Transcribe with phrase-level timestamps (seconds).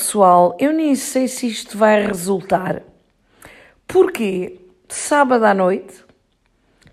[0.00, 2.82] pessoal, eu nem sei se isto vai resultar.
[3.86, 4.58] Porque
[4.88, 6.02] sábado à noite,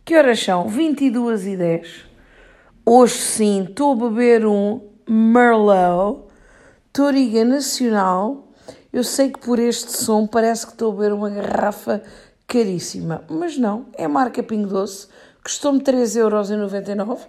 [0.04, 0.68] que horas são?
[0.68, 2.06] 22 e 10.
[2.86, 6.26] Hoje sim, estou a beber um Merlot,
[6.92, 8.50] Toriga Nacional.
[8.92, 12.04] Eu sei que por este som parece que estou a beber uma garrafa
[12.46, 15.08] caríssima, mas não, é marca Pingo Doce,
[15.42, 17.20] custou-me 3,99€.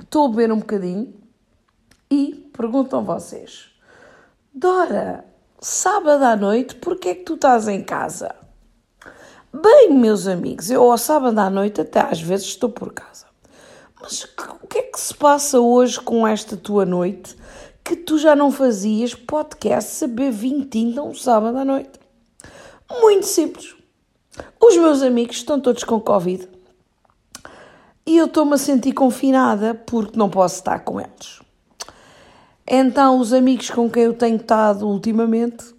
[0.00, 1.12] Estou a beber um bocadinho
[2.58, 3.70] perguntam vocês:
[4.52, 5.24] Dora,
[5.60, 8.34] sábado à noite, porquê é que tu estás em casa?
[9.52, 13.26] Bem, meus amigos, eu ao sábado à noite até às vezes estou por casa.
[14.00, 14.24] Mas
[14.60, 17.36] o que é que se passa hoje com esta tua noite
[17.82, 21.98] que tu já não fazias podcast saber vinho tinta um sábado à noite?
[23.00, 23.74] Muito simples.
[24.60, 26.48] Os meus amigos estão todos com Covid
[28.04, 31.40] e eu estou-me a sentir confinada porque não posso estar com eles.
[32.70, 35.74] Então, os amigos com quem eu tenho estado ultimamente,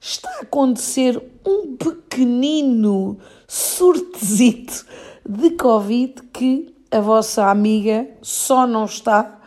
[0.00, 3.18] está a acontecer um pequenino
[3.48, 4.86] surtezito
[5.28, 9.40] de Covid que a vossa amiga só não está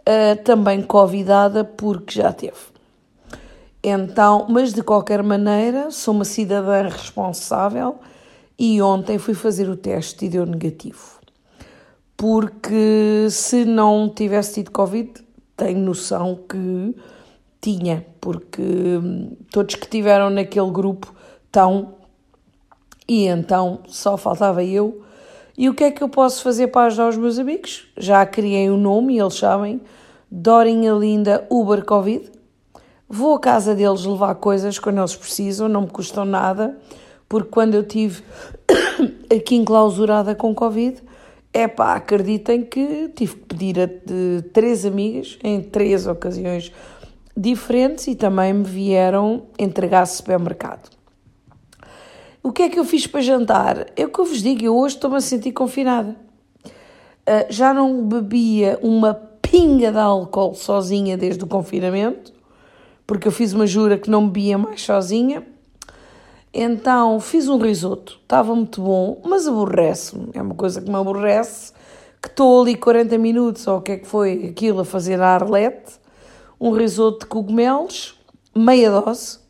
[0.00, 2.74] uh, também convidada porque já teve.
[3.82, 7.98] Então, mas de qualquer maneira, sou uma cidadã responsável
[8.58, 11.13] e ontem fui fazer o teste e deu negativo.
[12.16, 15.12] Porque se não tivesse tido Covid,
[15.56, 16.94] tenho noção que
[17.60, 21.14] tinha, porque hum, todos que tiveram naquele grupo
[21.46, 21.94] estão
[23.06, 25.02] e então só faltava eu.
[25.56, 27.86] E o que é que eu posso fazer para ajudar os meus amigos?
[27.96, 29.80] Já criei o um nome e eles sabem.
[30.30, 32.32] Dorinha Linda Uber Covid.
[33.08, 36.76] Vou à casa deles levar coisas quando eles precisam, não me custam nada,
[37.28, 38.24] porque quando eu tive
[39.30, 41.00] aqui enclausurada com Covid,
[41.54, 43.88] é pá, acreditem que tive que pedir a
[44.52, 46.72] três amigas em três ocasiões
[47.36, 50.90] diferentes e também me vieram entregar supermercado.
[52.42, 53.86] O que é que eu fiz para jantar?
[53.96, 56.16] É o que eu vos digo, eu hoje estou-me a sentir confinada.
[56.66, 62.32] Uh, já não bebia uma pinga de álcool sozinha desde o confinamento,
[63.06, 65.46] porque eu fiz uma jura que não bebia mais sozinha.
[66.56, 70.28] Então fiz um risoto, estava muito bom, mas aborrece-me.
[70.34, 71.72] É uma coisa que me aborrece,
[72.22, 75.34] que estou ali 40 minutos, ou o que é que foi aquilo, a fazer a
[75.34, 75.94] arlete,
[76.60, 78.16] um risoto de cogumelos,
[78.54, 79.44] meia dose,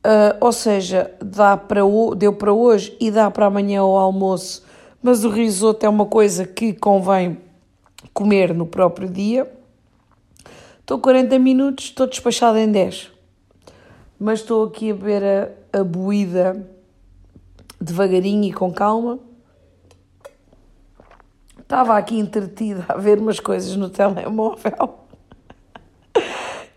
[0.00, 4.64] Uh, ou seja, dá para o, deu para hoje e dá para amanhã ao almoço,
[5.02, 7.36] mas o risoto é uma coisa que convém
[8.14, 9.50] comer no próprio dia.
[10.80, 13.10] Estou 40 minutos, estou despachada em 10.
[14.18, 16.66] Mas estou aqui a beber a, a boída
[17.80, 19.18] devagarinho e com calma.
[21.58, 25.00] Estava aqui entretida a ver umas coisas no telemóvel.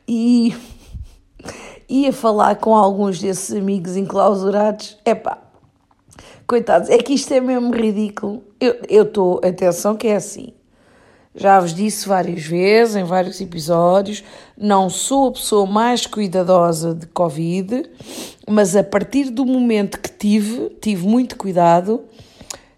[0.07, 0.55] E
[1.89, 5.39] ia falar com alguns desses amigos enclausurados, epá,
[6.45, 8.43] coitados, é que isto é mesmo ridículo.
[8.59, 10.53] Eu estou, atenção que é assim,
[11.35, 14.23] já vos disse várias vezes, em vários episódios,
[14.57, 17.89] não sou a pessoa mais cuidadosa de Covid,
[18.47, 22.01] mas a partir do momento que tive, tive muito cuidado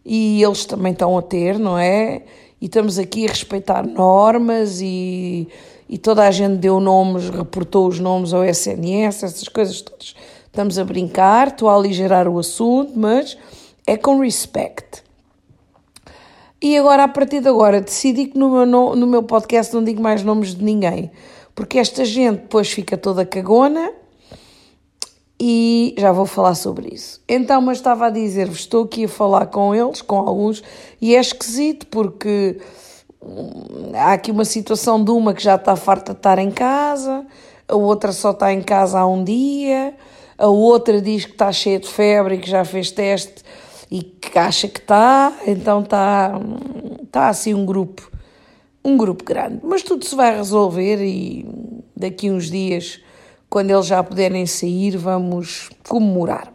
[0.05, 2.23] e eles também estão a ter, não é?
[2.61, 5.47] E estamos aqui a respeitar normas e
[5.87, 10.15] e toda a gente deu nomes, reportou os nomes ao SNS, essas coisas todas.
[10.47, 13.37] Estamos a brincar, estou a aligerar o assunto, mas
[13.85, 15.03] é com respect.
[16.65, 20.01] E agora, a partir de agora, decidi que no meu, no meu podcast não digo
[20.01, 21.11] mais nomes de ninguém,
[21.53, 23.91] porque esta gente depois fica toda cagona
[25.39, 27.21] e já vou falar sobre isso.
[27.29, 30.63] Então, mas estava a dizer-vos, estou aqui a falar com eles, com alguns,
[30.99, 32.59] e é esquisito porque
[33.93, 37.27] há aqui uma situação de uma que já está farta de estar em casa,
[37.67, 39.93] a outra só está em casa há um dia,
[40.35, 43.44] a outra diz que está cheia de febre e que já fez teste
[43.89, 46.39] e que acha que está, então está,
[47.03, 48.11] está assim um grupo,
[48.83, 49.59] um grupo grande.
[49.63, 51.45] Mas tudo se vai resolver e
[51.95, 52.99] daqui uns dias,
[53.49, 56.51] quando eles já puderem sair, vamos comemorar.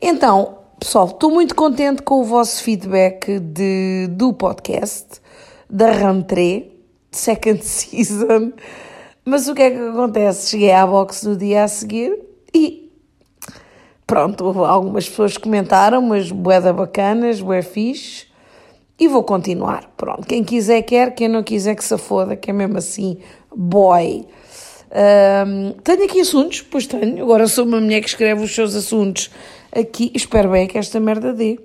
[0.00, 5.22] Então, pessoal, estou muito contente com o vosso feedback de, do podcast
[5.70, 6.80] da rentrée,
[7.10, 8.52] second season.
[9.24, 10.50] Mas o que é que acontece?
[10.50, 12.18] Cheguei à box no dia a seguir
[12.52, 12.83] e
[14.06, 18.26] pronto, algumas pessoas comentaram, mas boeda bacanas, bué fixe.
[18.98, 19.90] E vou continuar.
[19.96, 23.18] Pronto, quem quiser quer, quem não quiser que se foda, que é mesmo assim,
[23.54, 24.24] boy.
[25.46, 27.22] Um, tenho aqui assuntos, pois tenho.
[27.22, 29.30] Agora sou uma mulher que escreve os seus assuntos
[29.72, 30.12] aqui.
[30.14, 31.58] Espero bem que esta merda dê.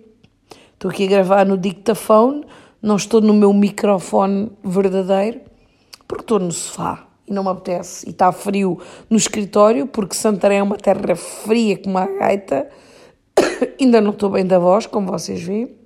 [0.73, 2.45] Estou aqui a gravar no dictafone
[2.81, 5.41] não estou no meu microfone verdadeiro,
[6.07, 8.07] porque estou no sofá e não me apetece.
[8.07, 8.79] E está frio
[9.09, 12.67] no escritório, porque Santarém é uma terra fria como a gaita.
[13.79, 15.77] Ainda não estou bem da voz, como vocês veem.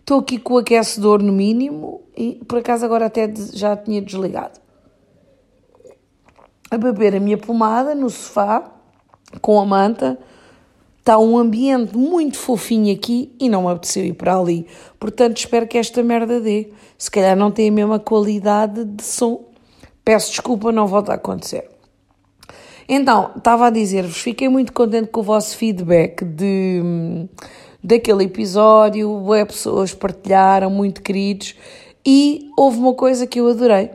[0.00, 4.60] Estou aqui com o aquecedor no mínimo e por acaso agora até já tinha desligado.
[6.70, 8.72] A beber a minha pomada no sofá
[9.40, 10.18] com a manta.
[10.98, 14.66] Está um ambiente muito fofinho aqui e não me apeteceu ir para ali.
[14.98, 16.72] Portanto, espero que esta merda dê.
[16.98, 19.44] Se calhar não tem a mesma qualidade de som.
[20.06, 21.68] Peço desculpa, não volta a acontecer.
[22.88, 27.28] Então, estava a dizer-vos, fiquei muito contente com o vosso feedback de,
[27.82, 29.20] daquele episódio.
[29.48, 31.56] Pessoas partilharam, muito queridos.
[32.06, 33.90] E houve uma coisa que eu adorei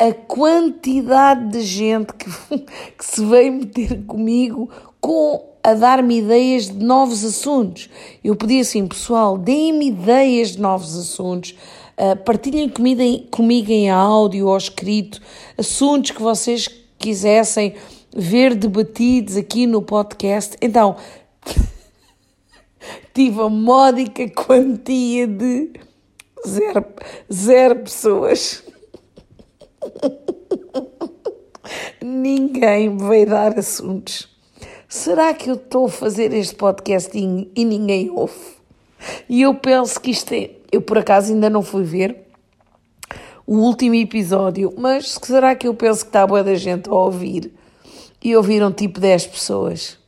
[0.00, 2.28] a quantidade de gente que,
[2.98, 4.68] que se veio meter comigo
[5.00, 7.88] com a dar-me ideias de novos assuntos.
[8.24, 11.54] Eu pedi assim, pessoal, deem-me ideias de novos assuntos,
[12.24, 15.20] partilhem comigo em, comigo em áudio ou escrito
[15.56, 16.68] assuntos que vocês
[16.98, 17.74] quisessem
[18.14, 20.56] ver debatidos aqui no podcast.
[20.60, 20.96] Então,
[23.12, 25.72] tive a módica quantia de
[26.46, 26.84] zero,
[27.32, 28.62] zero pessoas.
[32.02, 34.28] Ninguém vai dar assuntos.
[34.88, 38.56] Será que eu estou a fazer este podcast e, e ninguém ouve?
[39.28, 40.57] E eu penso que isto é.
[40.70, 42.26] Eu por acaso ainda não fui ver
[43.46, 47.52] o último episódio, mas será que eu penso que está boa da gente a ouvir?
[48.22, 49.98] E ouviram tipo 10 pessoas.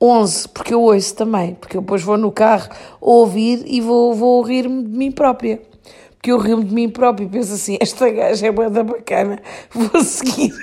[0.00, 4.40] 11, porque eu ouço também, porque eu depois vou no carro ouvir e vou, vou
[4.42, 5.60] rir-me de mim própria
[6.22, 10.00] que eu rio de mim próprio e penso assim: esta gaja é boa bacana, vou
[10.02, 10.52] seguir.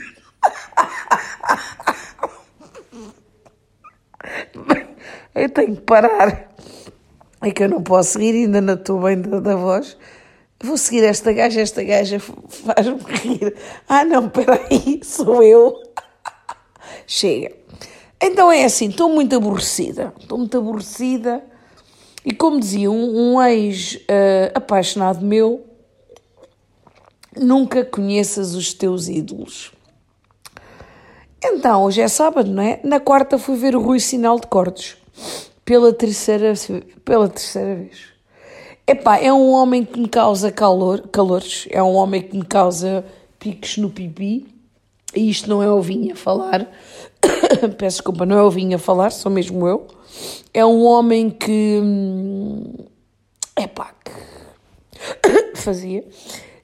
[5.35, 6.46] eu tenho que parar.
[7.41, 9.97] É que eu não posso seguir, ainda não estou bem da, da voz.
[10.59, 13.55] Vou seguir esta gaja, esta gaja faz-me rir.
[13.87, 15.75] Ah, não, peraí, sou eu.
[17.05, 17.55] Chega.
[18.19, 20.13] Então é assim, estou muito aborrecida.
[20.19, 21.43] Estou muito aborrecida
[22.25, 25.65] e como dizia um, um ex-apaixonado uh, meu,
[27.37, 29.71] nunca conheças os teus ídolos.
[31.41, 32.81] Então, hoje é sábado, não é?
[32.83, 34.97] Na quarta fui ver o Rui Sinal de Cortes.
[35.67, 36.53] Pela terceira,
[37.03, 37.97] pela terceira vez.
[38.87, 43.03] Epá, é um homem que me causa calor, calores, é um homem que me causa
[43.37, 44.47] picos no pipi.
[45.13, 46.71] E isto não é ovinha falar.
[47.77, 49.87] Peço desculpa, não é ovinha falar, sou mesmo eu.
[50.53, 51.81] É um homem que.
[51.83, 52.73] Hum,
[53.75, 56.05] pá, que fazia.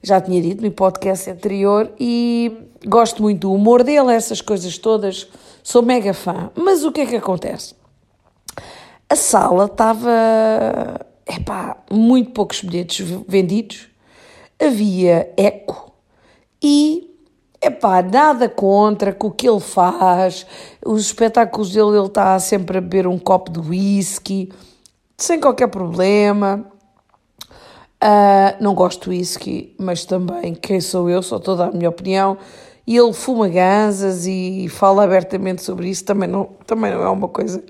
[0.02, 2.50] Já tinha dito no podcast anterior e
[2.86, 5.28] gosto muito do humor dele, essas coisas todas.
[5.62, 6.50] Sou mega fã.
[6.56, 7.83] Mas o que é que acontece?
[9.08, 10.10] A sala estava.
[11.26, 13.88] É pá, muito poucos bilhetes vendidos.
[14.60, 15.92] Havia eco
[16.62, 17.14] e
[17.64, 20.46] Epá, nada contra com o que ele faz,
[20.84, 24.52] os espetáculos dele, ele está sempre a beber um copo de whisky,
[25.16, 26.62] sem qualquer problema.
[28.02, 31.72] Uh, não gosto de whisky, mas também quem sou eu, só estou a dar a
[31.72, 32.36] minha opinião.
[32.86, 37.28] E ele fuma ganzas e fala abertamente sobre isso, também não, também não é uma
[37.28, 37.64] coisa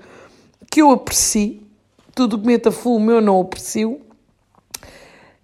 [0.75, 1.61] que eu aprecio.
[2.13, 4.01] Tudo que meta fumo eu não aprecio.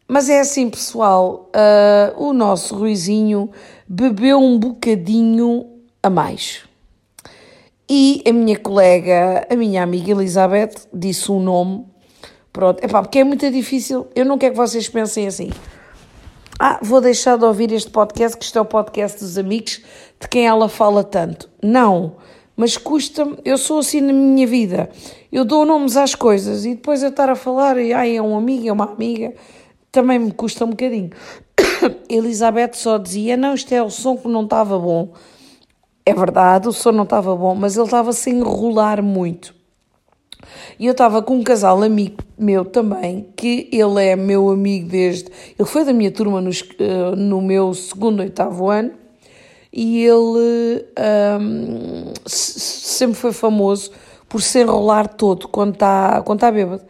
[0.05, 3.49] Mas é assim, pessoal, uh, o nosso Ruizinho
[3.87, 5.69] bebeu um bocadinho
[6.03, 6.65] a mais.
[7.89, 11.85] E a minha colega, a minha amiga Elizabeth, disse um nome.
[12.51, 14.09] Pronto, epá, porque é muito difícil.
[14.13, 15.49] Eu não quero que vocês pensem assim.
[16.59, 19.81] Ah, vou deixar de ouvir este podcast, que isto é o podcast dos amigos,
[20.19, 21.49] de quem ela fala tanto.
[21.63, 22.17] Não,
[22.61, 24.91] mas custa-me, eu sou assim na minha vida.
[25.31, 28.37] Eu dou nomes às coisas e depois eu estar a falar, e ah, é um
[28.37, 29.33] amigo, é uma amiga,
[29.91, 31.09] também me custa um bocadinho.
[32.07, 35.11] Elizabeth só dizia: Não, isto é o som que não estava bom.
[36.05, 39.55] É verdade, o som não estava bom, mas ele estava sem enrolar muito.
[40.77, 45.31] E eu estava com um casal amigo meu também, que ele é meu amigo desde.
[45.57, 49.00] Ele foi da minha turma no, eh, no meu segundo, oitavo ano,
[49.71, 50.85] e ele
[51.39, 53.91] um, sempre foi famoso
[54.27, 56.83] por se enrolar todo quando está quando tá bêbado.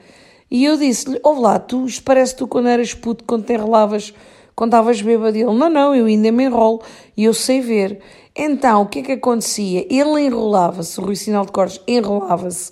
[0.50, 4.14] E eu disse-lhe: Ouve lá, tu, parece tu quando eras puto, quando te enrolavas
[4.56, 5.36] quando estavas bêbado.
[5.36, 6.82] Ele, não, não, eu ainda me enrolo
[7.16, 8.00] e eu sei ver.
[8.36, 9.86] Então, o que é que acontecia?
[9.90, 12.72] Ele enrolava-se, o Rui Sinal de Cortes enrolava-se,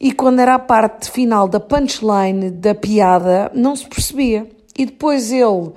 [0.00, 4.48] e quando era a parte final da punchline da piada, não se percebia.
[4.76, 5.74] E depois ele uh,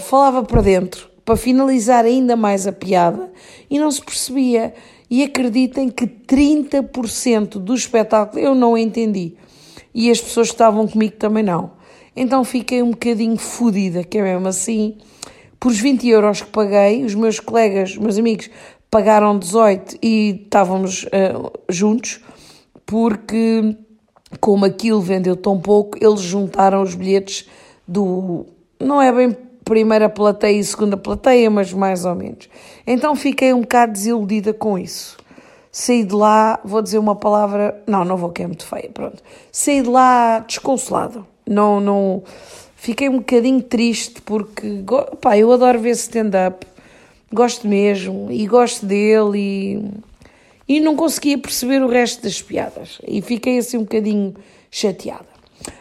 [0.00, 3.32] falava para dentro, para finalizar ainda mais a piada,
[3.68, 4.72] e não se percebia.
[5.10, 9.34] E acreditem que 30% do espetáculo eu não entendi.
[9.94, 11.72] E as pessoas que estavam comigo também não.
[12.14, 14.96] Então fiquei um bocadinho fodida, que é mesmo assim.
[15.60, 18.50] Por os 20 euros que paguei, os meus colegas, meus amigos,
[18.90, 22.20] pagaram 18 e estávamos uh, juntos,
[22.84, 23.76] porque
[24.40, 27.48] como aquilo vendeu tão pouco, eles juntaram os bilhetes
[27.86, 28.46] do.
[28.80, 32.48] Não é bem primeira plateia e segunda plateia, mas mais ou menos.
[32.86, 35.16] Então fiquei um bocado desiludida com isso.
[35.72, 39.22] Saí de lá, vou dizer uma palavra, não, não vou que é muito feia, pronto.
[39.50, 41.26] Saí de lá desconsolado.
[41.44, 42.22] Não, não,
[42.76, 44.84] fiquei um bocadinho triste porque,
[45.20, 46.64] pá, eu adoro ver stand-up,
[47.32, 49.38] gosto mesmo e gosto dele
[50.68, 54.34] e, e não conseguia perceber o resto das piadas e fiquei assim um bocadinho
[54.70, 55.26] chateada.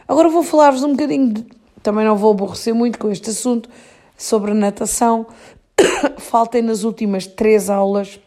[0.08, 1.46] Agora vou falar-vos um bocadinho, de,
[1.86, 3.70] também não vou aborrecer muito com este assunto,
[4.18, 5.27] sobre natação.
[6.18, 8.20] Faltem nas últimas três aulas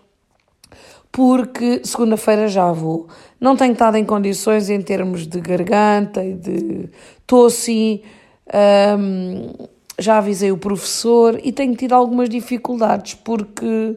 [1.11, 3.09] porque segunda-feira já vou.
[3.41, 6.89] Não tenho estado em condições em termos de garganta e de
[7.27, 8.01] tosse.
[9.99, 13.97] Já avisei o professor e tenho tido algumas dificuldades porque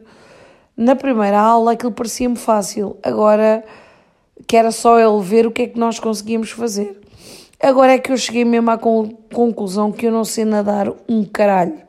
[0.76, 2.96] na primeira aula aquilo parecia-me fácil.
[3.00, 3.62] Agora
[4.44, 7.01] que era só ele ver o que é que nós conseguíamos fazer.
[7.62, 11.80] Agora é que eu cheguei mesmo à conclusão que eu não sei nadar um caralho.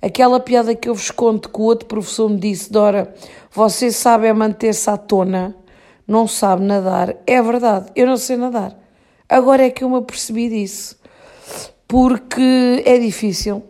[0.00, 3.14] Aquela piada que eu vos conto que o outro professor me disse, Dora,
[3.50, 5.54] você sabe é manter-se à tona,
[6.08, 7.16] não sabe nadar.
[7.26, 8.74] É verdade, eu não sei nadar.
[9.28, 10.98] Agora é que eu me apercebi disso.
[11.86, 13.62] Porque é difícil.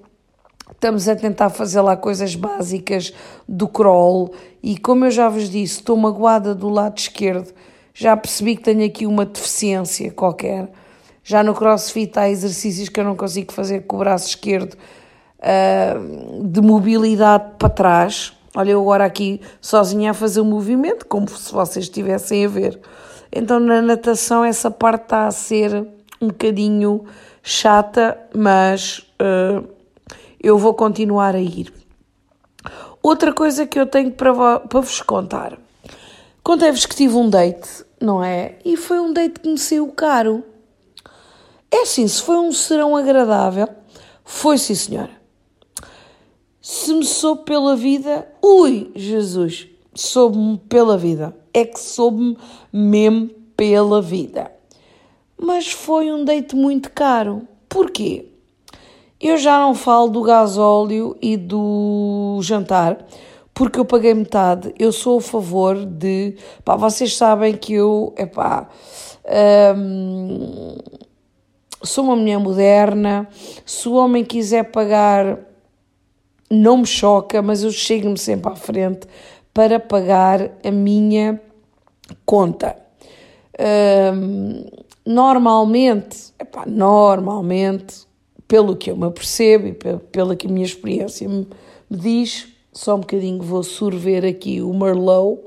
[0.71, 3.12] Estamos a tentar fazer lá coisas básicas
[3.49, 7.53] do crawl e, como eu já vos disse, estou magoada do lado esquerdo.
[7.93, 10.69] Já percebi que tenho aqui uma deficiência qualquer.
[11.25, 14.75] Já no crossfit há exercícios que eu não consigo fazer com o braço esquerdo
[15.40, 18.35] uh, de mobilidade para trás.
[18.54, 22.49] Olha, eu agora aqui sozinha a fazer o um movimento, como se vocês estivessem a
[22.49, 22.78] ver.
[23.33, 25.75] Então na natação essa parte está a ser
[26.21, 27.04] um bocadinho
[27.43, 29.66] chata, mas uh,
[30.40, 31.73] eu vou continuar a ir.
[33.02, 35.59] Outra coisa que eu tenho para, para vos contar.
[36.43, 38.57] Contei-vos que tive um date, não é?
[38.64, 40.45] E foi um date que me saiu caro.
[41.75, 43.69] É assim, se foi um serão agradável,
[44.25, 45.25] foi sim senhora
[46.64, 51.37] se me soube pela vida, ui, Jesus, soube-me pela vida.
[51.52, 52.38] É que soube-me
[52.73, 54.50] mesmo pela vida.
[55.37, 57.47] Mas foi um date muito caro.
[57.69, 58.31] Porquê?
[59.21, 63.07] Eu já não falo do gasóleo e do jantar,
[63.52, 64.75] porque eu paguei metade.
[64.78, 66.35] Eu sou a favor de.
[66.64, 68.14] Pá, vocês sabem que eu.
[68.16, 68.71] Epá,
[69.76, 70.78] hum,
[71.85, 73.29] sou uma mulher moderna.
[73.64, 75.38] Se o homem quiser pagar
[76.50, 79.07] não me choca, mas eu chego-me sempre à frente
[79.53, 81.41] para pagar a minha
[82.25, 82.76] conta.
[83.59, 84.64] Um,
[85.07, 88.07] normalmente, epá, normalmente,
[88.49, 89.73] pelo que eu me apercebo e
[90.11, 91.47] pela que a minha experiência me,
[91.88, 95.41] me diz, só um bocadinho vou sorver aqui o Merlot.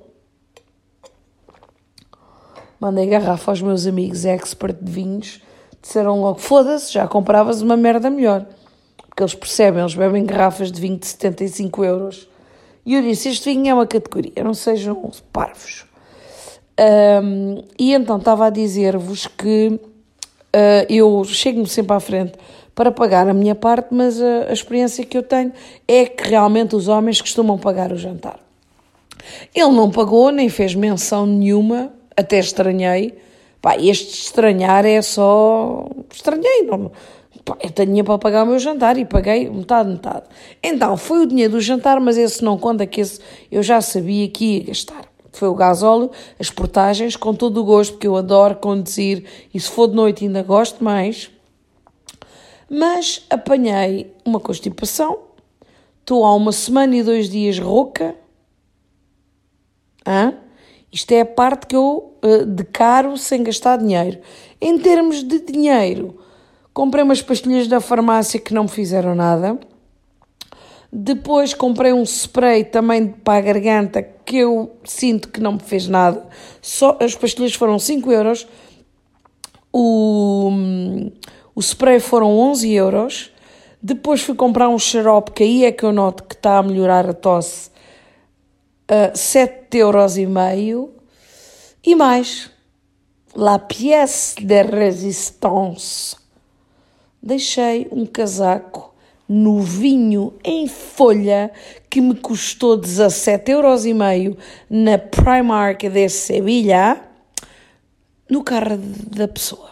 [2.79, 5.41] Mandei garrafa aos meus amigos expert de vinhos,
[5.87, 8.45] disseram logo: foda-se, já compravas uma merda melhor
[9.17, 12.29] porque eles percebem, eles bebem garrafas de vinho de 75 euros.
[12.85, 15.87] E eu disse: Este vinho é uma categoria, não sejam parvos.
[16.79, 22.33] Um, e então estava a dizer-vos que uh, eu chego-me sempre à frente
[22.75, 25.51] para pagar a minha parte, mas a, a experiência que eu tenho
[25.87, 28.39] é que realmente os homens costumam pagar o jantar.
[29.55, 33.17] Ele não pagou, nem fez menção nenhuma, até estranhei.
[33.61, 35.87] Pá, este estranhar é só.
[36.11, 36.91] Estranhei, não,
[37.61, 40.23] eu tinha para pagar o meu jantar e paguei metade, metade.
[40.61, 43.19] Então, foi o dinheiro do jantar, mas esse não conta, que esse
[43.51, 45.05] eu já sabia que ia gastar.
[45.31, 46.09] Foi o gasóleo,
[46.39, 49.23] as portagens, com todo o gosto, porque eu adoro conduzir
[49.53, 51.29] e se for de noite ainda gosto mais.
[52.69, 55.19] Mas apanhei uma constipação,
[55.99, 58.15] estou há uma semana e dois dias rouca.
[60.05, 60.33] Hã?
[60.91, 64.19] Isto é a parte que eu uh, decaro sem gastar dinheiro.
[64.59, 66.19] Em termos de dinheiro,
[66.77, 69.59] Comprei umas pastilhas da farmácia que não me fizeram nada.
[70.93, 75.87] Depois comprei um spray também para a garganta que eu sinto que não me fez
[75.87, 76.23] nada.
[76.61, 78.47] Só, as pastilhas foram 5 euros.
[79.73, 80.51] O,
[81.55, 83.31] o spray foram 11 euros.
[83.81, 87.09] Depois fui comprar um xarope que aí é que eu noto que está a melhorar
[87.09, 87.71] a tosse.
[89.13, 90.25] 7 euros e
[91.95, 92.49] mais.
[93.35, 96.15] La pièce de résistance
[97.21, 98.93] deixei um casaco
[99.27, 101.51] novinho em folha
[101.89, 103.83] que me custou 17,5 euros
[104.69, 107.01] na Primark de Sevilha
[108.29, 109.71] no carro da pessoa.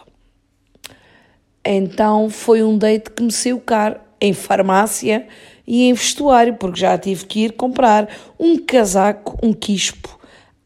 [1.64, 5.26] então foi um date que me saiu caro em farmácia
[5.66, 8.08] e em vestuário, porque já tive que ir comprar
[8.38, 10.18] um casaco, um quispo,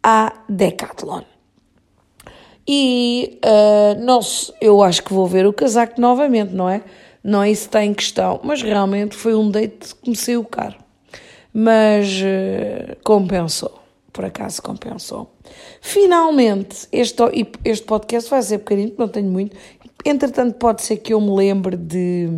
[0.02, 1.22] à Decathlon.
[2.66, 6.82] E uh, nossa, eu acho que vou ver o casaco novamente, não é?
[7.22, 10.44] Não é isso que está em questão, mas realmente foi um date que me saiu
[10.44, 10.76] caro.
[11.52, 13.80] Mas uh, compensou,
[14.12, 15.34] por acaso compensou.
[15.80, 17.22] Finalmente, este,
[17.64, 19.56] este podcast vai ser pequenino, não tenho muito.
[20.04, 22.28] Entretanto, pode ser que eu me lembre de,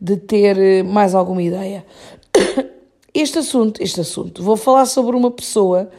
[0.00, 1.84] de ter mais alguma ideia.
[3.12, 5.90] Este assunto, este assunto, vou falar sobre uma pessoa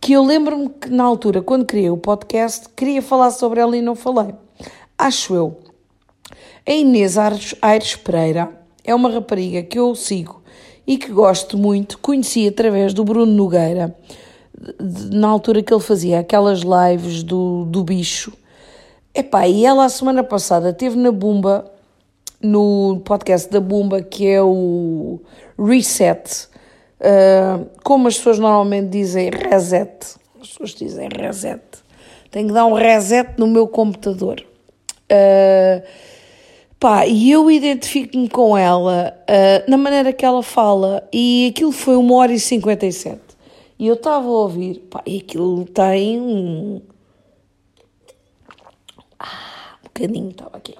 [0.00, 3.82] que eu lembro-me que na altura, quando criei o podcast, queria falar sobre ela e
[3.82, 4.32] não falei.
[4.96, 5.58] Acho eu.
[6.64, 8.48] A Inês Aires Pereira
[8.84, 10.42] é uma rapariga que eu sigo
[10.86, 13.96] e que gosto muito, conheci através do Bruno Nogueira,
[15.10, 18.32] na altura que ele fazia aquelas lives do, do bicho.
[19.14, 21.71] Epá, e ela a semana passada esteve na Bumba,
[22.42, 25.20] no podcast da Bumba, que é o
[25.58, 26.48] Reset,
[27.02, 31.60] Uh, como as pessoas normalmente dizem reset, as pessoas dizem reset,
[32.30, 34.40] tenho que dar um reset no meu computador.
[35.10, 35.82] Uh,
[36.78, 41.96] pá, e eu identifico-me com ela uh, na maneira que ela fala, e aquilo foi
[41.96, 43.20] uma hora e 57.
[43.80, 46.80] E eu estava a ouvir, pá, e aquilo tem um.
[49.18, 50.76] Ah, um bocadinho estava aqui.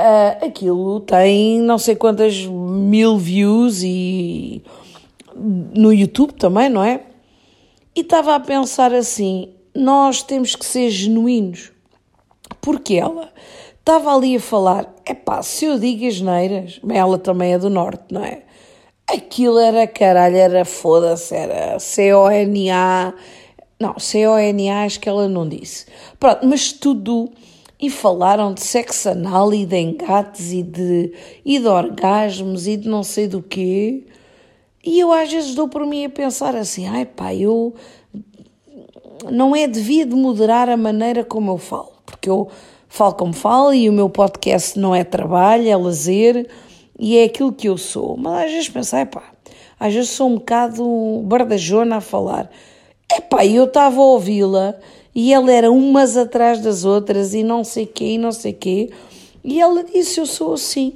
[0.00, 4.62] Uh, aquilo tem não sei quantas mil views e
[5.36, 7.02] no YouTube também, não é?
[7.94, 11.72] E estava a pensar assim: nós temos que ser genuínos.
[12.60, 13.30] Porque ela
[13.78, 17.70] estava ali a falar: é pá, se eu digo as neiras, ela também é do
[17.70, 18.42] Norte, não é?
[19.08, 23.12] Aquilo era caralho, era foda-se, era C-O-N-A.
[23.78, 25.86] Não, C-O-N-A acho que ela não disse.
[26.18, 27.30] Pronto, mas tudo.
[27.80, 31.12] E falaram de sexo anal e de engates e de,
[31.44, 34.04] e de orgasmos e de não sei do quê.
[34.84, 37.74] E eu às vezes dou por mim a pensar assim, ai pá, eu
[39.30, 42.48] não é devido moderar a maneira como eu falo, porque eu
[42.88, 46.48] falo como falo e o meu podcast não é trabalho, é lazer
[46.98, 48.16] e é aquilo que eu sou.
[48.16, 49.22] Mas às vezes penso, ai pá,
[49.78, 52.50] às vezes sou um bocado bardajona a falar.
[53.10, 54.76] É pá, eu estava a ouvi-la
[55.14, 58.90] e ela era umas atrás das outras e não sei quê e não sei quê.
[59.42, 60.94] E ela disse, eu sou assim.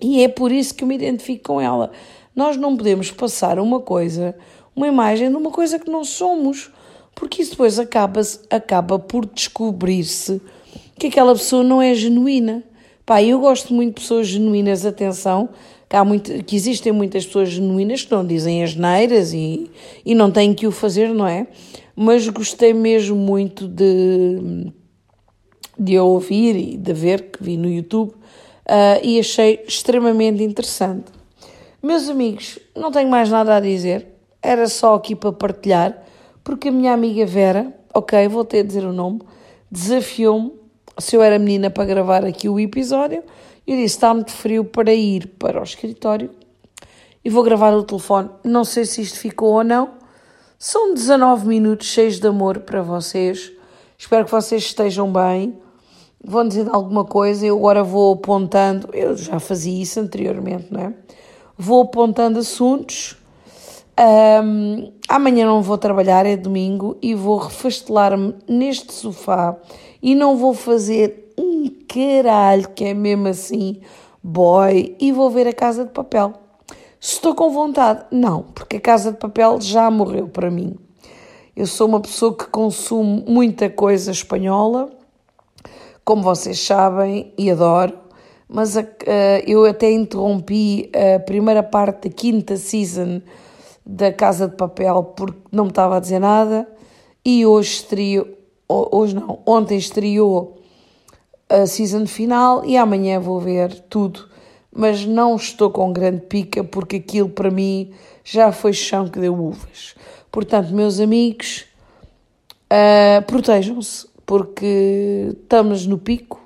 [0.00, 1.90] E é por isso que eu me identifico com ela.
[2.34, 4.34] Nós não podemos passar uma coisa,
[4.74, 6.70] uma imagem de uma coisa que não somos,
[7.14, 10.40] porque isso depois acaba, acaba por descobrir-se
[10.98, 12.64] que aquela pessoa não é genuína.
[13.10, 15.48] Pá, eu gosto muito de pessoas genuínas, atenção,
[15.88, 19.68] que, há muito, que existem muitas pessoas genuínas que não dizem as neiras e,
[20.06, 21.48] e não têm que o fazer, não é?
[21.96, 24.72] Mas gostei mesmo muito de,
[25.76, 31.10] de ouvir e de ver, que vi no YouTube, uh, e achei extremamente interessante.
[31.82, 34.06] Meus amigos, não tenho mais nada a dizer,
[34.40, 36.00] era só aqui para partilhar,
[36.44, 39.20] porque a minha amiga Vera, ok, vou ter de dizer o nome,
[39.68, 40.59] desafiou-me
[40.98, 43.22] se eu era menina para gravar aqui o episódio.
[43.66, 46.30] Eu disse: está muito frio para ir para o escritório
[47.24, 48.30] e vou gravar o telefone.
[48.44, 49.90] Não sei se isto ficou ou não.
[50.58, 53.52] São 19 minutos cheios de amor para vocês.
[53.96, 55.58] Espero que vocês estejam bem.
[56.22, 57.46] Vão dizer alguma coisa.
[57.46, 58.88] Eu agora vou apontando.
[58.92, 60.94] Eu já fazia isso anteriormente, não é?
[61.60, 63.16] vou apontando assuntos.
[64.00, 69.54] Um, amanhã não vou trabalhar, é domingo, e vou refastelar-me neste sofá
[70.02, 73.80] e não vou fazer um caralho, que é mesmo assim,
[74.22, 76.32] boy, e vou ver a Casa de Papel.
[76.98, 80.76] Estou com vontade, não, porque a Casa de Papel já morreu para mim.
[81.54, 84.88] Eu sou uma pessoa que consumo muita coisa espanhola,
[86.04, 88.00] como vocês sabem, e adoro
[88.52, 88.82] mas uh,
[89.46, 93.22] eu até interrompi a primeira parte da quinta season
[93.84, 96.66] da Casa de Papel porque não me estava a dizer nada
[97.24, 98.28] e hoje estreou,
[98.68, 100.60] hoje não, ontem estreou
[101.48, 104.28] a season final e amanhã vou ver tudo,
[104.72, 107.92] mas não estou com grande pica porque aquilo para mim
[108.24, 109.94] já foi chão que deu uvas.
[110.30, 111.66] Portanto, meus amigos,
[112.72, 116.40] uh, protejam-se porque estamos no pico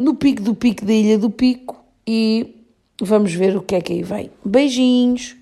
[0.00, 2.64] no pico do pico da Ilha do Pico e
[3.02, 4.30] vamos ver o que é que aí vem.
[4.42, 5.36] Beijinhos!